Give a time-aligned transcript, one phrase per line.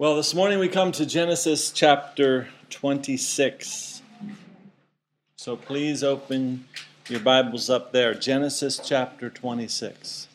[0.00, 4.00] Well, this morning we come to Genesis chapter 26.
[5.36, 6.64] So please open
[7.10, 8.14] your Bibles up there.
[8.14, 10.26] Genesis chapter 26.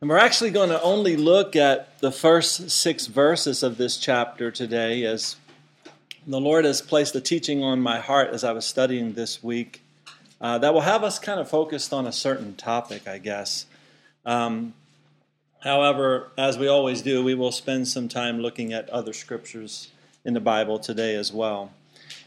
[0.00, 4.50] And we're actually going to only look at the first six verses of this chapter
[4.50, 5.36] today as
[6.26, 9.82] the Lord has placed a teaching on my heart as I was studying this week
[10.40, 13.66] uh, that will have us kind of focused on a certain topic, I guess.
[14.24, 14.72] Um,
[15.60, 19.90] However, as we always do, we will spend some time looking at other scriptures
[20.24, 21.72] in the Bible today as well.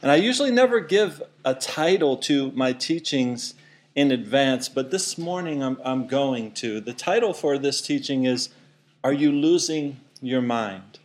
[0.02, 3.54] And I usually never give a title to my teachings
[3.96, 6.80] in advance, but this morning I'm, I'm going to.
[6.80, 8.50] The title for this teaching is
[9.04, 11.00] Are You Losing Your Mind?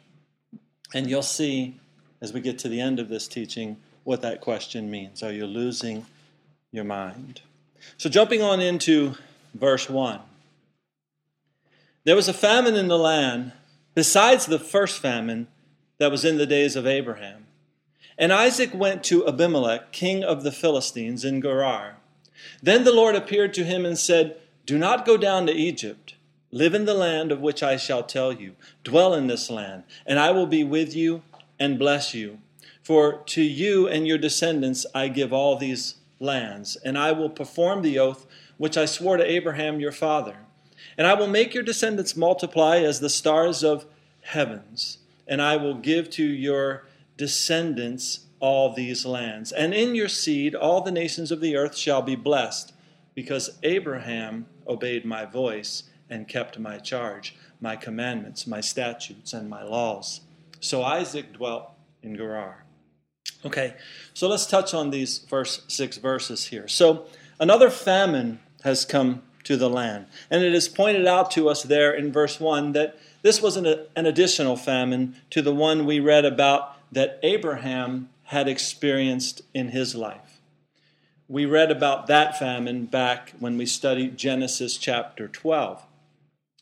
[0.95, 1.77] And you'll see
[2.20, 5.22] as we get to the end of this teaching what that question means.
[5.22, 6.06] Are you losing
[6.70, 7.41] your mind?
[7.98, 9.14] So, jumping on into
[9.55, 10.20] verse 1.
[12.06, 13.51] There was a famine in the land,
[13.96, 15.48] besides the first famine
[15.98, 17.47] that was in the days of Abraham.
[18.17, 21.97] And Isaac went to Abimelech, king of the Philistines, in Gerar.
[22.62, 26.14] Then the Lord appeared to him and said, Do not go down to Egypt.
[26.53, 28.55] Live in the land of which I shall tell you.
[28.84, 31.25] Dwell in this land, and I will be with you
[31.58, 32.39] and bless you.
[32.84, 37.83] For to you and your descendants I give all these lands, and I will perform
[37.83, 40.36] the oath which I swore to Abraham your father.
[40.96, 43.86] And I will make your descendants multiply as the stars of
[44.22, 49.52] heavens, and I will give to your descendants all these lands.
[49.52, 52.72] And in your seed all the nations of the earth shall be blessed,
[53.14, 59.62] because Abraham obeyed my voice and kept my charge, my commandments, my statutes, and my
[59.62, 60.20] laws.
[60.61, 61.70] So Isaac dwelt
[62.02, 62.64] in Gerar.
[63.44, 63.74] Okay,
[64.12, 66.68] so let's touch on these first six verses here.
[66.68, 67.06] So
[67.38, 70.06] another famine has come to the land.
[70.28, 73.66] And it is pointed out to us there in verse 1 that this was an,
[73.94, 79.94] an additional famine to the one we read about that Abraham had experienced in his
[79.94, 80.41] life.
[81.29, 85.83] We read about that famine back when we studied Genesis chapter 12.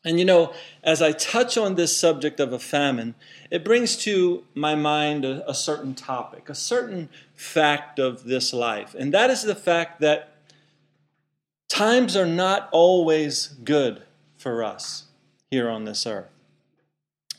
[0.05, 0.53] And you know,
[0.83, 3.15] as I touch on this subject of a famine,
[3.51, 8.95] it brings to my mind a, a, certain topic, a certain fact of this life.
[8.99, 10.34] And that is the fact that
[11.69, 14.03] Times are not always good
[14.37, 15.05] for us
[15.51, 16.31] here on this earth.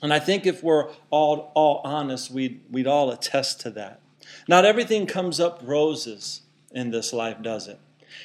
[0.01, 4.01] And I think if we're all, all honest, we'd, we'd all attest to that.
[4.47, 6.41] Not everything comes up roses
[6.71, 7.79] in this life, does it?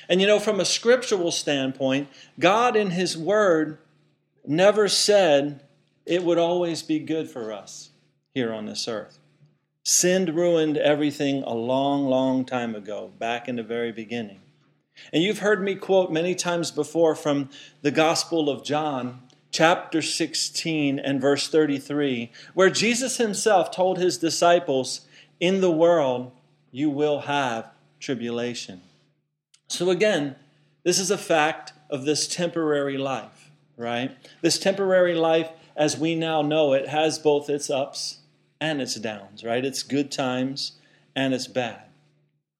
[0.08, 3.78] And you know, from a scriptural standpoint, God in His Word
[4.46, 5.62] never said
[6.06, 7.90] it would always be good for us
[8.34, 9.18] here on this earth.
[9.84, 14.40] Sin ruined everything a long, long time ago, back in the very beginning.
[15.12, 17.50] And you've heard me quote many times before from
[17.82, 25.02] the Gospel of John, chapter 16 and verse 33, where Jesus himself told his disciples,
[25.40, 26.32] In the world
[26.70, 28.80] you will have tribulation.
[29.68, 30.36] So again,
[30.84, 34.16] this is a fact of this temporary life, right?
[34.40, 38.18] This temporary life, as we now know it, has both its ups
[38.60, 39.64] and its downs, right?
[39.64, 40.72] It's good times
[41.16, 41.82] and it's bad,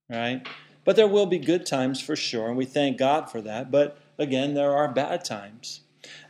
[0.09, 0.47] right?
[0.91, 3.71] But there will be good times for sure, and we thank God for that.
[3.71, 5.83] But again, there are bad times.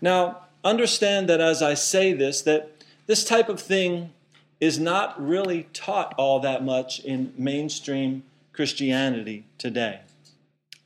[0.03, 2.71] Now, understand that as I say this, that
[3.07, 4.13] this type of thing
[4.61, 8.23] is not really taught all that much in mainstream
[8.53, 10.01] Christianity today.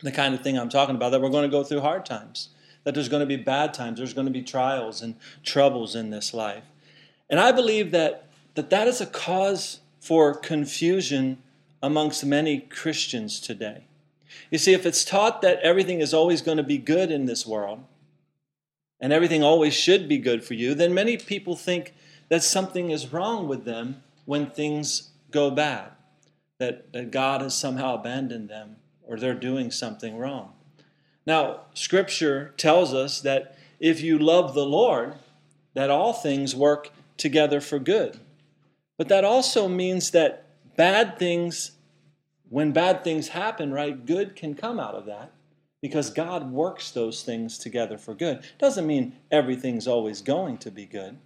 [0.03, 2.51] The kind of thing I'm talking about, that we're going to go through hard times,
[2.85, 6.11] that there's going to be bad times, there's going to be trials and troubles in
[6.11, 6.63] this life.
[7.29, 11.39] And I believe that that, that is a cause for confusion
[11.85, 13.85] amongst many Christians today.
[14.51, 17.47] You see, if it's taught that everything is always going to be good in this
[17.47, 17.85] world,
[19.01, 21.93] and everything always should be good for you, then many people think
[22.31, 25.91] that something is wrong with them when things go bad,
[26.59, 30.53] that, that God has somehow abandoned them or they're doing something wrong.
[31.27, 35.17] Now, Scripture tells us that if you love the Lord,
[35.75, 38.19] that all things work together for good.
[38.97, 40.45] But that also means that
[40.77, 41.73] bad things,
[42.49, 45.33] when bad things happen, right, good can come out of that
[45.81, 48.43] because God works those things together for good.
[48.59, 51.19] Doesn't mean everything's always going to be good.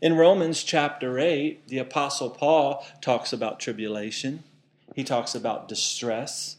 [0.00, 4.44] In Romans chapter 8, the Apostle Paul talks about tribulation,
[4.94, 6.56] he talks about distress,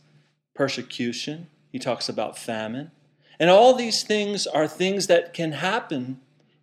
[0.54, 2.92] persecution, he talks about famine.
[3.40, 6.20] And all these things are things that can happen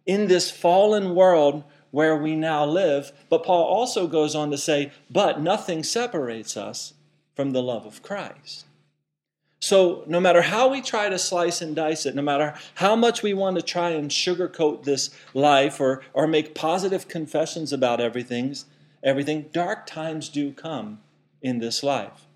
[0.06, 3.12] in this fallen world where we now live.
[3.28, 6.94] But Paul also goes on to say, but nothing separates us
[7.34, 8.66] from the love of Christ.
[9.60, 13.22] So, no matter how we try to slice and dice it, no matter how much
[13.22, 18.54] we want to try and sugarcoat this life or, or make positive confessions about everything,
[19.02, 21.00] everything, dark times do come
[21.40, 22.26] in this life.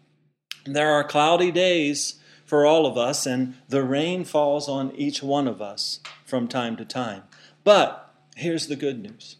[0.64, 2.14] There are cloudy days
[2.46, 6.76] for all of us, and the rain falls on each one of us from time
[6.76, 7.24] to time.
[7.62, 9.36] But here's the good news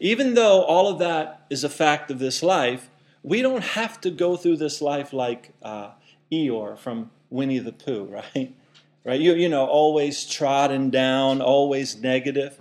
[0.00, 2.90] even though all of that is a fact of this life,
[3.28, 5.90] we don't have to go through this life like uh,
[6.32, 8.04] Eeyore from Winnie the Pooh,
[8.34, 8.54] right?
[9.04, 9.20] Right?
[9.20, 12.60] You, you know, always trodden down, always negative.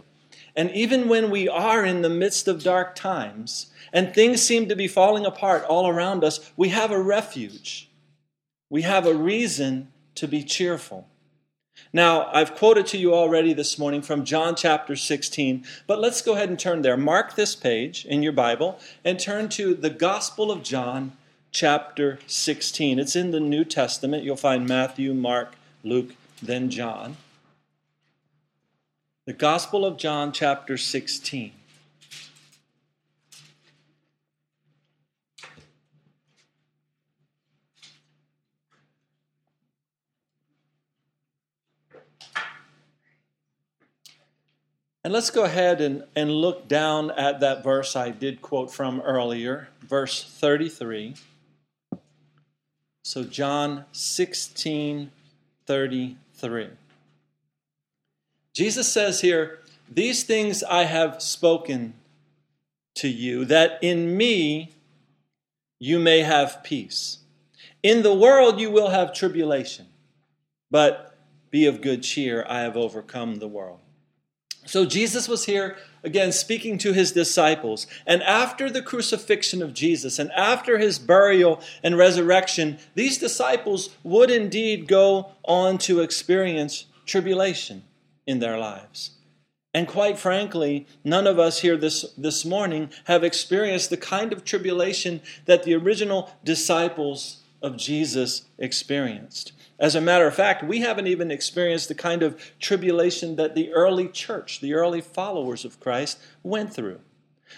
[0.55, 4.75] And even when we are in the midst of dark times and things seem to
[4.75, 7.89] be falling apart all around us, we have a refuge.
[8.69, 11.07] We have a reason to be cheerful.
[11.93, 16.33] Now, I've quoted to you already this morning from John chapter 16, but let's go
[16.33, 16.97] ahead and turn there.
[16.97, 21.13] Mark this page in your Bible and turn to the Gospel of John
[21.51, 22.99] chapter 16.
[22.99, 24.23] It's in the New Testament.
[24.23, 27.17] You'll find Matthew, Mark, Luke, then John.
[29.25, 31.51] The Gospel of John chapter 16.
[45.07, 48.99] And let's go ahead and, and look down at that verse I did quote from
[48.99, 51.15] earlier, verse 33.
[53.05, 55.09] So, John 16
[55.65, 56.67] 33.
[58.53, 59.59] Jesus says here,
[59.89, 61.93] These things I have spoken
[62.95, 64.73] to you, that in me
[65.79, 67.19] you may have peace.
[67.81, 69.85] In the world you will have tribulation,
[70.69, 71.17] but
[71.49, 73.79] be of good cheer, I have overcome the world.
[74.67, 77.87] So Jesus was here again speaking to his disciples.
[78.05, 84.29] And after the crucifixion of Jesus and after his burial and resurrection, these disciples would
[84.29, 87.83] indeed go on to experience tribulation
[88.25, 89.11] in their lives.
[89.73, 94.43] And quite frankly, none of us here this, this morning have experienced the kind of
[94.43, 99.53] tribulation that the original disciples of Jesus experienced.
[99.79, 103.71] As a matter of fact, we haven't even experienced the kind of tribulation that the
[103.71, 106.99] early church, the early followers of Christ, went through.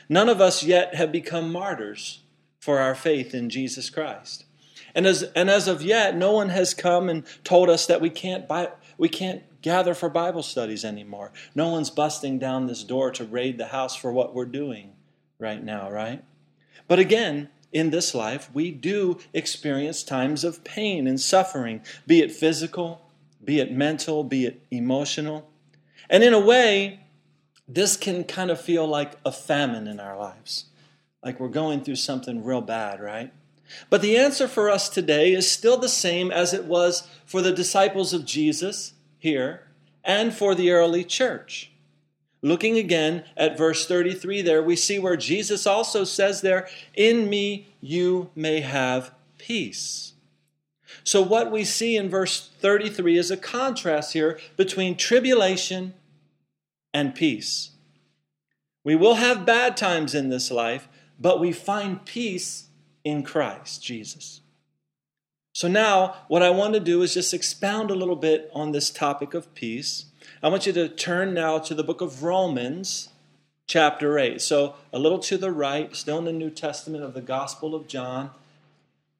[0.10, 2.22] None of us yet have become martyrs
[2.60, 4.46] for our faith in Jesus Christ.
[4.94, 8.10] And as, and as of yet, no one has come and told us that we
[8.10, 11.32] can't, buy, we can't gather for Bible studies anymore.
[11.56, 14.94] No one's busting down this door to raid the house for what we're doing
[15.38, 16.24] right now, right?
[16.88, 22.32] But again, in this life, we do experience times of pain and suffering, be it
[22.32, 23.10] physical,
[23.44, 25.50] be it mental, be it emotional.
[26.10, 27.02] And in a way,
[27.68, 30.66] this can kind of feel like a famine in our lives,
[31.24, 33.32] like we're going through something real bad, right?
[33.92, 37.52] But the answer for us today is still the same as it was for the
[37.52, 39.68] disciples of Jesus here
[40.04, 41.72] and for the early church.
[42.42, 47.68] Looking again at verse 33 there, we see where Jesus also says there, In me
[47.82, 50.14] you may have peace.
[51.04, 55.94] So, what we see in verse 33 is a contrast here between tribulation
[56.94, 57.72] and peace.
[58.84, 60.88] We will have bad times in this life,
[61.20, 62.70] but we find peace
[63.04, 64.42] in Christ Jesus.
[65.54, 68.90] So, now what I want to do is just expound a little bit on this
[68.90, 70.06] topic of peace.
[70.42, 73.10] I want you to turn now to the book of Romans,
[73.68, 74.40] chapter 8.
[74.42, 77.88] So, a little to the right, still in the New Testament of the Gospel of
[77.88, 78.32] John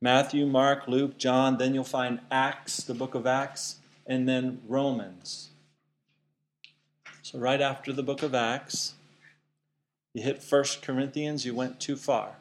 [0.02, 1.58] Matthew, Mark, Luke, John.
[1.58, 5.50] Then you'll find Acts, the book of Acts, and then Romans.
[7.22, 8.94] So, right after the book of Acts,
[10.14, 12.38] you hit 1 Corinthians, you went too far.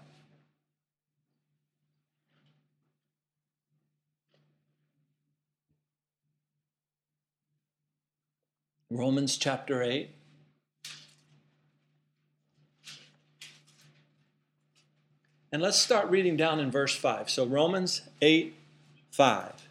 [8.90, 10.10] Romans chapter 8.
[15.52, 17.28] And let's start reading down in verse 5.
[17.28, 18.54] So, Romans 8
[19.10, 19.68] 5.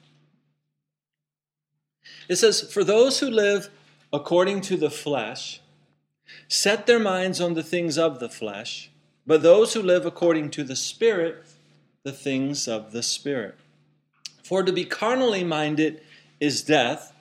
[2.29, 3.69] It says, For those who live
[4.13, 5.61] according to the flesh
[6.47, 8.91] set their minds on the things of the flesh,
[9.25, 11.45] but those who live according to the Spirit,
[12.03, 13.55] the things of the Spirit.
[14.43, 16.01] For to be carnally minded
[16.39, 17.13] is death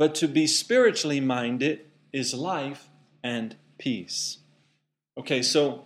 [0.00, 1.78] but to be spiritually minded
[2.10, 2.88] is life
[3.22, 4.38] and peace.
[5.18, 5.84] Okay, so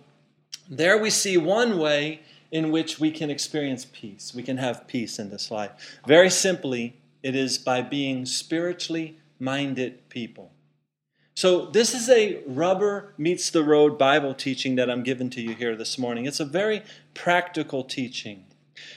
[0.69, 4.33] there we see one way in which we can experience peace.
[4.33, 5.99] We can have peace in this life.
[6.07, 10.53] Very simply, it is by being spiritually minded people.
[11.35, 15.55] So, this is a rubber meets the road Bible teaching that I'm giving to you
[15.55, 16.23] here this morning.
[16.23, 18.45] It's a very practical teaching.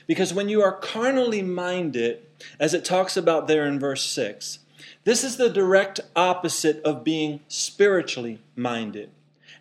[0.06, 2.24] Because when you are carnally minded,
[2.60, 4.60] as it talks about there in verse 6.
[5.08, 9.08] This is the direct opposite of being spiritually minded.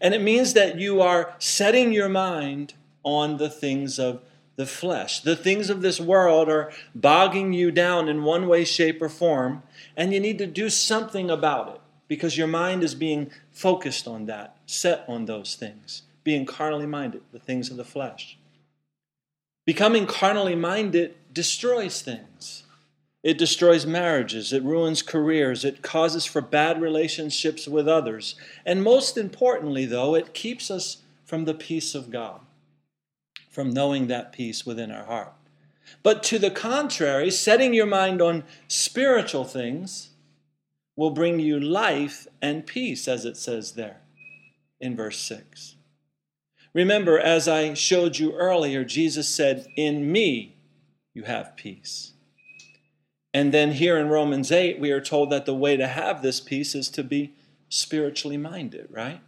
[0.01, 4.22] And it means that you are setting your mind on the things of
[4.58, 5.22] the flesh.
[5.22, 9.63] The things of this world are bogging you down in one way, shape, or form,
[9.96, 14.25] and you need to do something about it because your mind is being focused on
[14.25, 18.38] that, set on those things, being carnally minded, the things of the flesh.
[19.66, 22.63] Becoming carnally minded destroys things.
[23.24, 28.36] It destroys marriages, it ruins careers, it causes for bad relationships with others.
[28.66, 32.42] And most importantly, though, it keeps us from the peace of God,
[33.50, 35.34] from knowing that peace within our heart.
[36.04, 40.10] But to the contrary, setting your mind on spiritual things
[40.96, 44.02] will bring you life and peace, as it says there
[44.80, 45.76] in verse 6.
[46.74, 50.56] Remember, as I showed you earlier, Jesus said, In me
[51.14, 52.14] you have peace.
[53.34, 56.40] And then here in Romans 8, we are told that the way to have this
[56.40, 57.34] peace is to be
[57.70, 59.22] spiritually minded, right?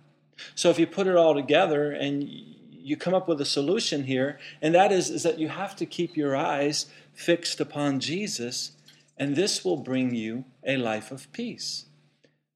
[0.56, 4.40] So if you put it all together and you come up with a solution here,
[4.62, 8.72] and that is, is that you have to keep your eyes fixed upon Jesus
[9.20, 11.86] and this will bring you a life of peace.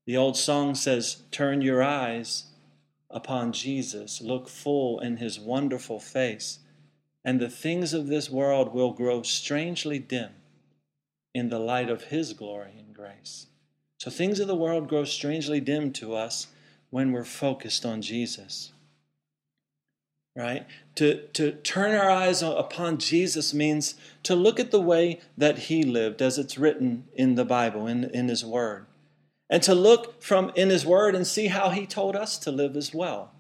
[0.05, 2.45] The old song says, Turn your eyes
[3.09, 6.59] upon Jesus, look full in his wonderful face,
[7.23, 10.29] and the things of this world will grow strangely dim
[11.33, 13.47] in the light of his glory and grace.
[13.97, 16.47] So things of the world grow strangely dim to us
[16.89, 18.73] when we're focused on Jesus
[20.35, 20.65] right?
[20.95, 25.83] To, to turn our eyes upon Jesus means to look at the way that he
[25.83, 28.85] lived as it's written in the Bible, in, in his word.
[29.49, 32.75] And to look from in his word and see how he told us to live
[32.75, 33.31] as well.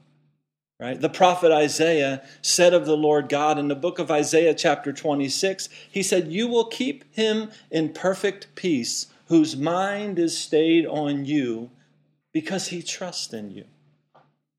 [0.83, 0.99] Right?
[0.99, 5.69] The prophet Isaiah said of the Lord God in the book of Isaiah, chapter 26,
[5.89, 11.71] he said, You will keep him in perfect peace, whose mind is stayed on you
[12.33, 13.63] because he trusts in you.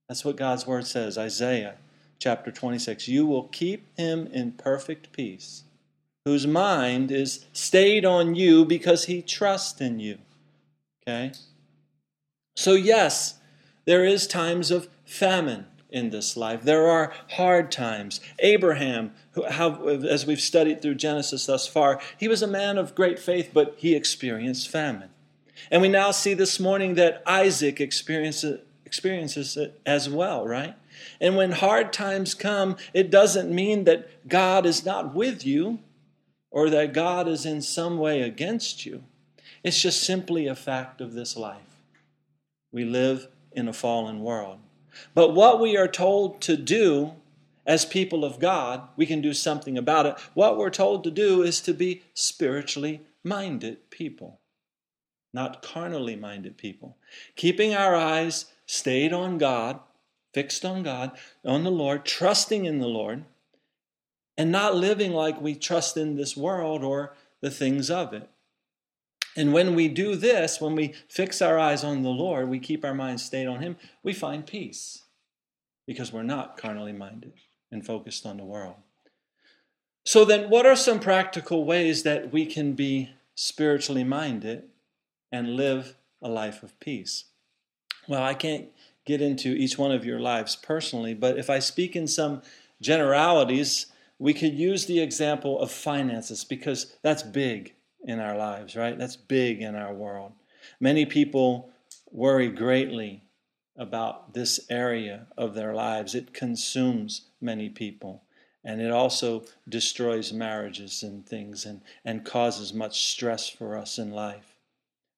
[0.09, 1.75] That's what God's word says, Isaiah
[2.19, 3.07] chapter 26.
[3.07, 5.65] You will keep him in perfect peace,
[6.25, 10.17] whose mind is stayed on you because he trusts in you.
[11.07, 11.33] Okay?
[12.57, 13.41] So, yes,
[13.85, 16.63] there is times of famine in this life.
[16.65, 18.21] There are hard times.
[18.41, 22.97] Abraham, who, how, as we've studied through Genesis thus far, he was a man of
[22.97, 25.11] great faith, but he experienced famine.
[25.71, 30.75] And we now see this morning that Isaac experiences, experiences it as well, right?
[31.21, 35.79] And when hard times come, it doesn't mean that God is not with you
[36.51, 39.05] or that God is in some way against you.
[39.63, 41.81] It's just simply a fact of this life.
[42.73, 44.59] We live in a fallen world.
[45.15, 47.13] But what we are told to do
[47.67, 50.19] as people of God, we can do something about it.
[50.35, 54.41] What we're told to do is to be spiritually minded people,
[55.33, 56.97] not carnally minded people.
[57.37, 59.81] Keeping our eyes stayed on God
[60.35, 61.13] fixed on God,
[61.45, 63.25] on the Lord, trusting in the Lord,
[64.37, 68.29] and not living like we trust in this world or the things of it.
[69.37, 72.85] And when we do this, when we fix our eyes on the Lord, we keep
[72.85, 75.03] our minds stayed on Him, we find peace
[75.87, 77.35] because we're not carnally minded
[77.71, 78.77] and focused on the world.
[80.07, 84.65] So, then, what are some practical ways that we can be spiritually minded
[85.33, 87.25] and live a life of peace?
[88.07, 88.69] Well, I can't
[89.07, 92.43] get into each one of your lives personally, but if I speak in some
[92.81, 93.87] generalities,
[94.19, 98.99] we could use the example of finances because that's big in our lives, right?
[98.99, 100.33] That's big in our world.
[100.81, 101.71] Many people
[102.11, 103.25] worry greatly
[103.77, 106.15] about this area of their lives.
[106.15, 108.23] It consumes many people.
[108.63, 114.11] And it also destroys marriages and things and, and causes much stress for us in
[114.11, 114.57] life.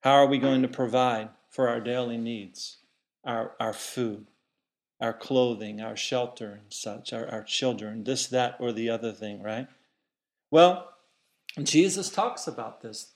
[0.00, 2.78] How are we going to provide for our daily needs?
[3.26, 4.28] our, our food,
[5.00, 9.42] our clothing, our shelter, and such, our, our children, this, that, or the other thing,
[9.42, 9.66] right?
[10.50, 10.88] Well,
[11.64, 13.12] Jesus talks about this.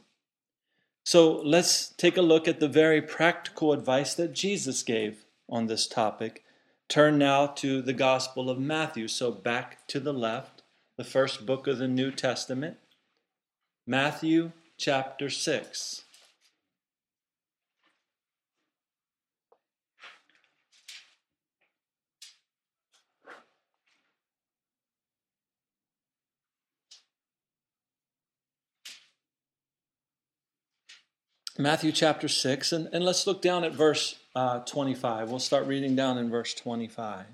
[1.05, 5.87] So let's take a look at the very practical advice that Jesus gave on this
[5.87, 6.45] topic.
[6.89, 9.09] Turn now to the Gospel of Matthew.
[9.09, 10.63] So back to the left,
[10.97, 12.79] the first book of the New Testament,
[13.87, 16.05] Matthew chapter 6.
[31.59, 35.31] Matthew chapter 6, and, and let's look down at verse uh, 25.
[35.31, 37.27] We'll start reading down in verse 25.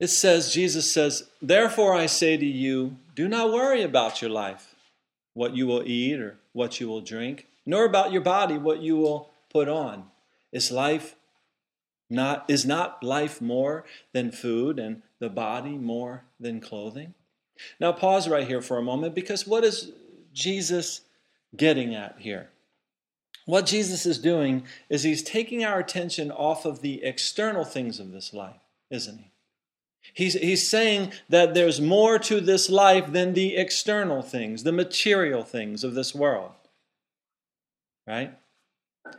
[0.00, 4.76] It says, Jesus says, Therefore I say to you, do not worry about your life,
[5.34, 8.96] what you will eat or what you will drink, nor about your body, what you
[8.96, 10.04] will put on.
[10.52, 11.16] Is life
[12.08, 17.14] not is not life more than food and the body more than clothing?
[17.80, 19.92] Now pause right here for a moment because what is
[20.32, 21.02] Jesus
[21.56, 22.50] getting at here?
[23.46, 28.12] What Jesus is doing is he's taking our attention off of the external things of
[28.12, 29.30] this life, isn't he?
[30.14, 35.42] He's, he's saying that there's more to this life than the external things, the material
[35.42, 36.52] things of this world.
[38.06, 38.36] Right?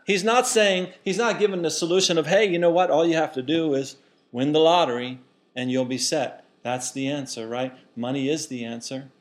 [0.06, 2.92] He's not saying, he's not giving the solution of, hey, you know what?
[2.92, 3.98] All you have to do is
[4.32, 5.20] win the lottery
[5.56, 6.46] and you'll be set.
[6.64, 7.74] That's the answer, right?
[7.96, 9.12] Money is the answer.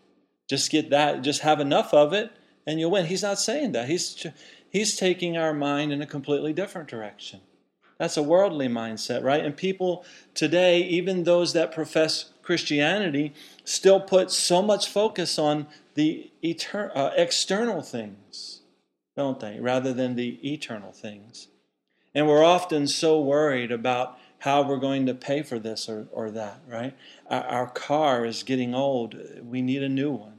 [0.48, 2.32] Just get that, just have enough of it
[2.66, 3.06] and you'll win.
[3.06, 3.88] He's not saying that.
[3.88, 4.26] He's,
[4.70, 7.40] he's taking our mind in a completely different direction.
[7.98, 9.44] That's a worldly mindset, right?
[9.44, 10.04] And people
[10.34, 17.10] today, even those that profess Christianity, still put so much focus on the etern- uh,
[17.16, 18.60] external things,
[19.16, 21.48] don't they, rather than the eternal things.
[22.14, 26.30] And we're often so worried about how we're going to pay for this or, or
[26.30, 26.96] that, right?
[27.28, 29.16] Our, our car is getting old.
[29.42, 30.34] We need a new one.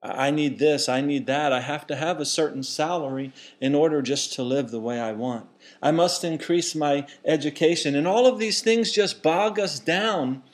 [0.00, 1.52] I need this, I need that.
[1.52, 5.12] I have to have a certain salary in order just to live the way I
[5.12, 5.48] want.
[5.82, 7.96] I must increase my education.
[7.96, 10.44] And all of these things just bog us down.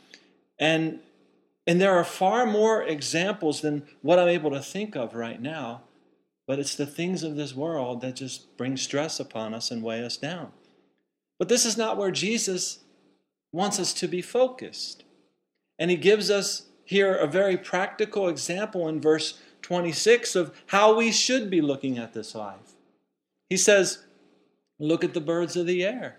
[0.59, 1.01] And,
[1.67, 5.83] and there are far more examples than what I'm able to think of right now.
[6.47, 10.05] But it's the things of this world that just bring stress upon us and weigh
[10.05, 10.53] us down.
[11.45, 12.79] But this is not where Jesus
[13.53, 15.05] wants us to be focused.
[15.79, 21.13] And he gives us here a very practical example in verse 26 of how we
[21.13, 22.77] should be looking at this life.
[23.51, 24.05] He says,
[24.79, 26.17] Look at the birds of the air,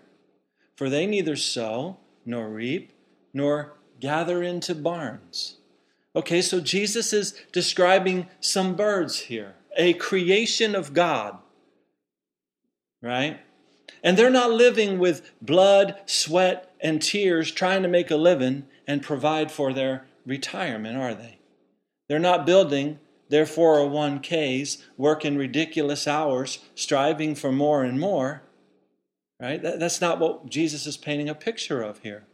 [0.76, 2.92] for they neither sow, nor reap,
[3.34, 5.56] nor gather into barns.
[6.14, 11.36] Okay, so Jesus is describing some birds here, a creation of God,
[13.02, 13.40] right?
[14.06, 19.02] And they're not living with blood, sweat, and tears trying to make a living and
[19.02, 21.38] provide for their retirement, are they?
[22.08, 28.42] They're not building their 401ks, working ridiculous hours, striving for more and more.
[29.40, 29.60] Right?
[29.60, 32.26] That, that's not what Jesus is painting a picture of here.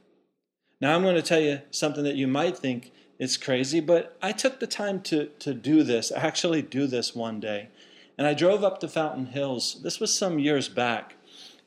[0.79, 4.33] Now, I'm going to tell you something that you might think is crazy, but I
[4.33, 7.71] took the time to, to do this, actually do this one day.
[8.19, 9.81] And I drove up to Fountain Hills.
[9.83, 11.15] This was some years back.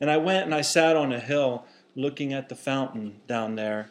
[0.00, 3.90] And I went and I sat on a hill looking at the fountain down there.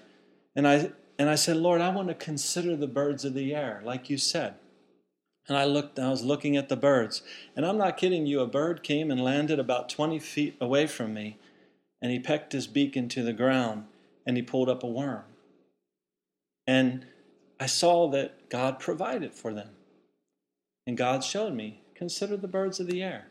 [0.55, 3.81] And I and I said, Lord, I want to consider the birds of the air,
[3.85, 4.55] like you said.
[5.47, 7.21] And I looked, I was looking at the birds.
[7.55, 11.13] And I'm not kidding you, a bird came and landed about 20 feet away from
[11.13, 11.37] me,
[12.01, 13.85] and he pecked his beak into the ground,
[14.25, 15.23] and he pulled up a worm.
[16.67, 17.05] And
[17.59, 19.69] I saw that God provided for them.
[20.87, 23.27] And God showed me, consider the birds of the air.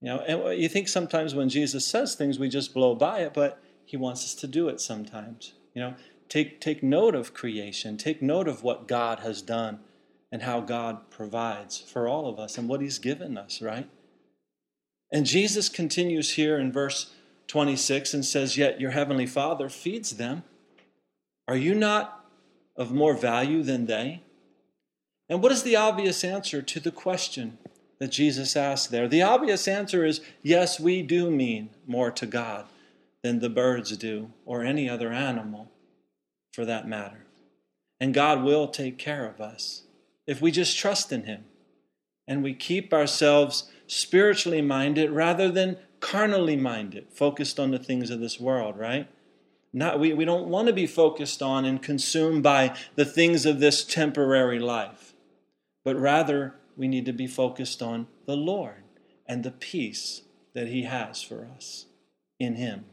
[0.00, 3.20] You know, and uh, you think sometimes when Jesus says things, we just blow by
[3.20, 5.54] it, but he wants us to do it sometimes.
[5.74, 5.94] You know,
[6.28, 7.96] Take, take note of creation.
[7.96, 9.80] Take note of what God has done
[10.32, 13.88] and how God provides for all of us and what He's given us, right?
[15.12, 17.12] And Jesus continues here in verse
[17.46, 20.42] 26 and says, Yet your heavenly Father feeds them.
[21.46, 22.24] Are you not
[22.76, 24.22] of more value than they?
[25.28, 27.58] And what is the obvious answer to the question
[27.98, 29.08] that Jesus asked there?
[29.08, 32.66] The obvious answer is yes, we do mean more to God
[33.22, 35.70] than the birds do or any other animal
[36.52, 37.24] for that matter.
[38.00, 39.82] And God will take care of us
[40.26, 41.44] if we just trust in Him
[42.28, 48.20] and we keep ourselves spiritually minded rather than carnally minded, focused on the things of
[48.20, 49.08] this world, right?
[49.72, 53.60] Not, we, we don't want to be focused on and consumed by the things of
[53.60, 55.14] this temporary life,
[55.84, 58.82] but rather we need to be focused on the Lord
[59.26, 60.22] and the peace
[60.54, 61.86] that He has for us
[62.38, 62.84] in Him.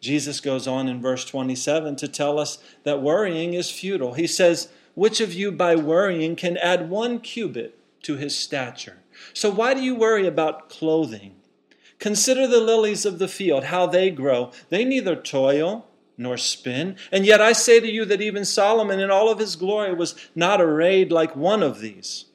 [0.00, 4.14] Jesus goes on in verse 27 to tell us that worrying is futile.
[4.14, 8.98] He says, Which of you by worrying can add one cubit to his stature?
[9.32, 11.36] So why do you worry about clothing?
[11.98, 14.52] Consider the lilies of the field, how they grow.
[14.68, 16.96] They neither toil nor spin.
[17.10, 20.14] And yet I say to you that even Solomon in all of his glory was
[20.34, 22.26] not arrayed like one of these.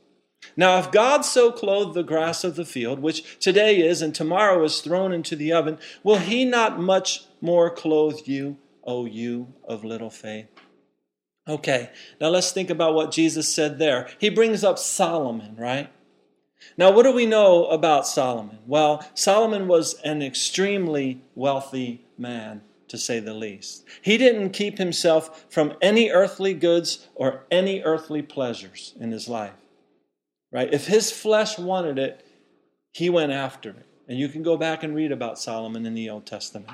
[0.60, 4.62] Now, if God so clothed the grass of the field, which today is and tomorrow
[4.66, 9.86] is thrown into the oven, will he not much more clothe you, O you of
[9.86, 10.48] little faith?
[11.48, 14.10] Okay, now let's think about what Jesus said there.
[14.20, 15.90] He brings up Solomon, right?
[16.78, 18.60] Now, what do we know about Solomon?
[18.68, 23.86] Well, Solomon was an extremely wealthy man to say the least.
[24.02, 29.54] He didn't keep himself from any earthly goods or any earthly pleasures in his life.
[30.52, 30.74] Right?
[30.74, 32.26] If his flesh wanted it,
[32.92, 33.86] he went after it.
[34.08, 36.72] And you can go back and read about Solomon in the Old Testament.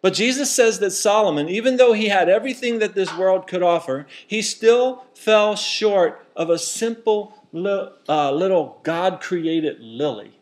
[0.00, 4.06] But Jesus says that Solomon, even though he had everything that this world could offer,
[4.26, 10.40] he still fell short of a simple uh, little God created lily.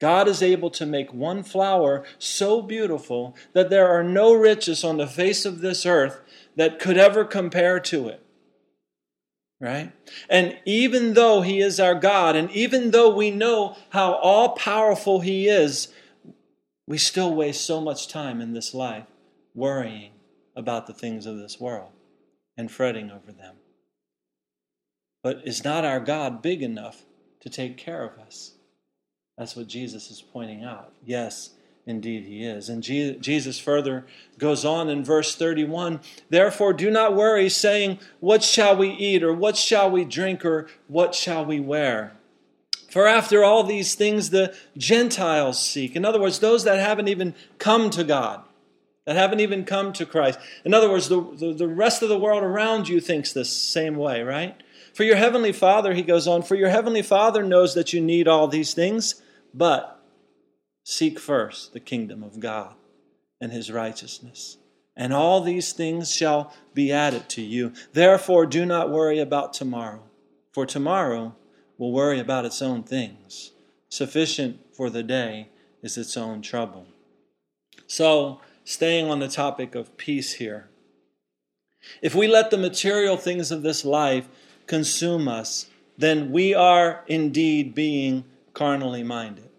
[0.00, 4.96] God is able to make one flower so beautiful that there are no riches on
[4.96, 6.20] the face of this earth
[6.56, 8.24] that could ever compare to it.
[9.60, 9.92] Right?
[10.30, 15.20] And even though He is our God, and even though we know how all powerful
[15.20, 15.88] He is,
[16.86, 19.06] we still waste so much time in this life
[19.54, 20.12] worrying
[20.56, 21.92] about the things of this world
[22.56, 23.56] and fretting over them.
[25.22, 27.04] But is not our God big enough
[27.40, 28.54] to take care of us?
[29.36, 30.92] That's what Jesus is pointing out.
[31.04, 31.50] Yes,
[31.86, 32.68] indeed he is.
[32.68, 34.06] And Jesus further
[34.38, 39.32] goes on in verse 31 Therefore, do not worry, saying, What shall we eat, or
[39.32, 42.12] what shall we drink, or what shall we wear?
[42.90, 45.94] For after all these things the Gentiles seek.
[45.94, 48.42] In other words, those that haven't even come to God,
[49.04, 50.40] that haven't even come to Christ.
[50.64, 53.94] In other words, the, the, the, rest of the world around you thinks the same
[53.94, 54.60] way, right?
[54.92, 58.26] For your heavenly Father, he goes on, for your heavenly Father knows that you need
[58.26, 59.22] all these things,
[59.54, 59.99] but
[60.90, 62.74] seek first the kingdom of God
[63.40, 64.56] and his righteousness.
[64.96, 67.72] And all these things shall be added to you.
[67.92, 70.02] Therefore, do not worry about tomorrow,
[70.52, 71.36] for tomorrow
[71.78, 73.52] will worry about its own things.
[73.88, 75.48] Sufficient for the day
[75.80, 76.86] is its own trouble.
[77.86, 80.68] So, staying on the topic of peace here,
[82.02, 84.28] if we let the material things of this life
[84.66, 88.24] consume us, then we are indeed being
[88.54, 89.49] carnally minded.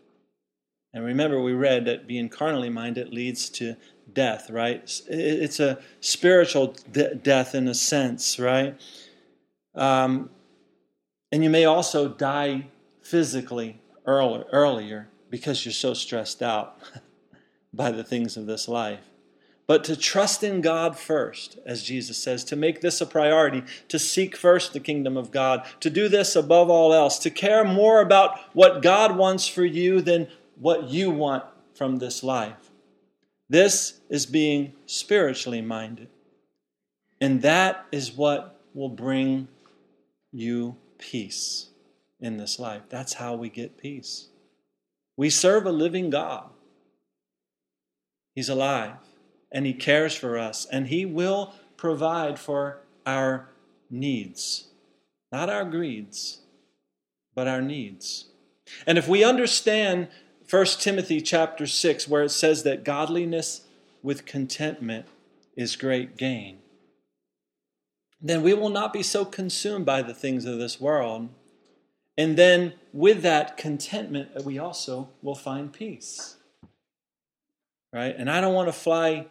[0.93, 3.75] And remember, we read that being carnally minded leads to
[4.11, 5.01] death, right?
[5.07, 8.79] It's a spiritual de- death in a sense, right?
[9.73, 10.29] Um,
[11.31, 12.67] and you may also die
[13.01, 16.77] physically earlier, earlier because you're so stressed out
[17.73, 19.11] by the things of this life.
[19.67, 23.97] But to trust in God first, as Jesus says, to make this a priority, to
[23.97, 28.01] seek first the kingdom of God, to do this above all else, to care more
[28.01, 30.27] about what God wants for you than
[30.61, 31.43] what you want
[31.73, 32.69] from this life.
[33.49, 36.07] This is being spiritually minded.
[37.19, 39.47] And that is what will bring
[40.31, 41.69] you peace
[42.19, 42.83] in this life.
[42.89, 44.27] That's how we get peace.
[45.17, 46.49] We serve a living God.
[48.35, 48.93] He's alive
[49.51, 53.49] and He cares for us and He will provide for our
[53.89, 54.67] needs,
[55.31, 56.41] not our greeds,
[57.33, 58.27] but our needs.
[58.85, 60.07] And if we understand
[60.51, 63.61] 1 Timothy chapter 6 where it says that godliness
[64.03, 65.05] with contentment
[65.55, 66.57] is great gain,
[68.19, 71.29] then we will not be so consumed by the things of this world.
[72.17, 76.35] And then with that contentment, uh, we also will find peace.
[77.93, 78.13] Right?
[78.17, 79.27] And I don't want to fly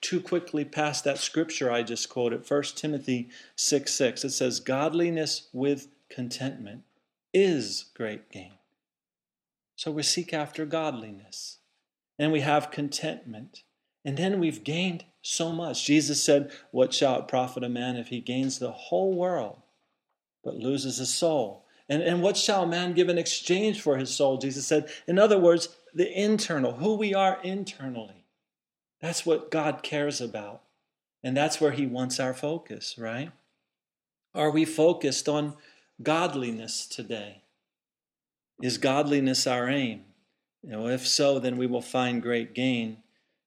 [0.00, 4.24] too quickly past that scripture I just quoted, 1 Timothy 6 6.
[4.24, 6.82] It says, Godliness with contentment
[7.32, 8.54] is great gain.
[9.76, 11.58] So we seek after godliness
[12.18, 13.62] and we have contentment.
[14.04, 15.84] And then we've gained so much.
[15.84, 19.62] Jesus said, What shall it profit a man if he gains the whole world
[20.42, 21.64] but loses his soul?
[21.88, 24.38] And, and what shall man give in exchange for his soul?
[24.38, 28.24] Jesus said, In other words, the internal, who we are internally.
[29.00, 30.62] That's what God cares about.
[31.22, 33.32] And that's where he wants our focus, right?
[34.34, 35.54] Are we focused on
[36.02, 37.43] godliness today?
[38.62, 40.04] Is godliness our aim?
[40.62, 42.98] You know, if so, then we will find great gain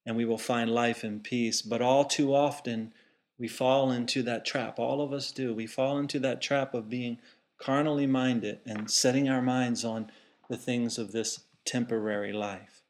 [0.05, 1.61] and we will find life and peace.
[1.61, 2.93] But all too often,
[3.37, 4.79] we fall into that trap.
[4.79, 5.53] All of us do.
[5.53, 7.19] We fall into that trap of being
[7.57, 10.11] carnally minded and setting our minds on
[10.49, 12.81] the things of this temporary life.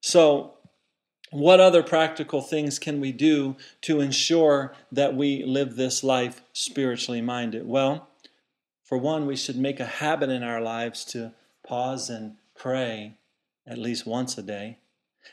[0.00, 0.54] So,
[1.32, 7.20] what other practical things can we do to ensure that we live this life spiritually
[7.20, 7.66] minded?
[7.66, 8.08] Well,
[8.86, 11.32] for one, we should make a habit in our lives to
[11.66, 13.16] pause and pray
[13.66, 14.78] at least once a day.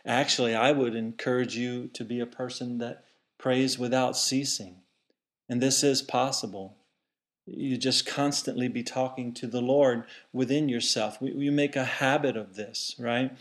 [0.04, 3.04] Actually, I would encourage you to be a person that
[3.38, 4.78] prays without ceasing.
[5.48, 6.78] And this is possible.
[7.46, 11.20] You just constantly be talking to the Lord within yourself.
[11.22, 13.38] You make a habit of this, right?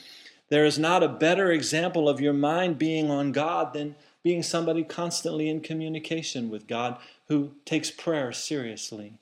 [0.50, 4.84] There is not a better example of your mind being on God than being somebody
[4.84, 6.98] constantly in communication with God
[7.28, 9.14] who takes prayer seriously,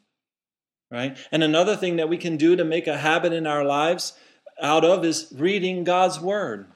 [0.90, 1.16] right?
[1.30, 4.14] And another thing that we can do to make a habit in our lives
[4.60, 6.70] out of is reading God's Word.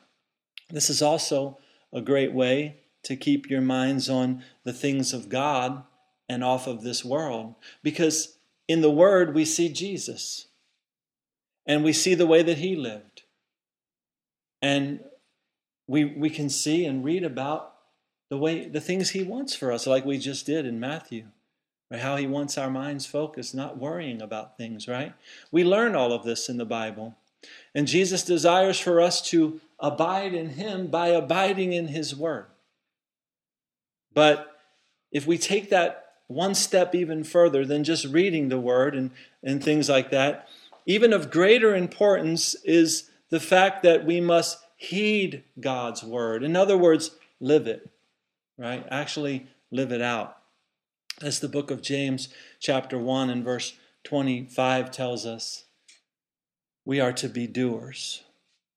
[0.71, 1.59] This is also
[1.93, 5.85] a great way to keep your minds on the things of God
[6.29, 7.55] and off of this world.
[7.83, 10.47] Because in the Word, we see Jesus
[11.67, 13.23] and we see the way that He lived.
[14.63, 15.01] And
[15.87, 17.75] we, we can see and read about
[18.31, 21.27] the way the things He wants for us, like we just did in Matthew.
[21.91, 22.01] Right?
[22.01, 25.15] How He wants our minds focused, not worrying about things, right?
[25.51, 27.17] We learn all of this in the Bible.
[27.75, 32.47] And Jesus desires for us to abide in Him by abiding in His Word.
[34.13, 34.61] But
[35.13, 39.11] if we take that one step even further than just reading the Word and,
[39.43, 40.49] and things like that,
[40.87, 46.43] even of greater importance is the fact that we must heed God's Word.
[46.43, 47.89] In other words, live it,
[48.57, 48.87] right?
[48.91, 50.39] Actually live it out.
[51.25, 52.29] As the book of James,
[52.61, 55.65] chapter 1 and verse 25 tells us,
[56.85, 58.25] we are to be doers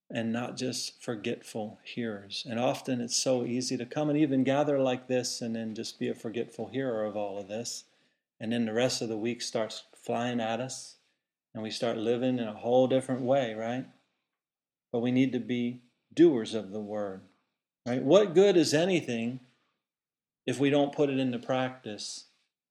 [0.09, 2.47] and not just forgetful hearers.
[2.49, 5.99] And often it's so easy to come and even gather like this and then just
[5.99, 7.83] be a forgetful hearer of all of this.
[8.39, 10.95] And then the rest of the week starts flying at us
[11.53, 13.87] and we start living in a whole different way, right?
[14.93, 15.81] But we need to be
[16.13, 17.23] doers of the word,
[17.85, 18.01] right?
[18.01, 19.41] What good is anything
[20.45, 22.23] if we don't put it into practice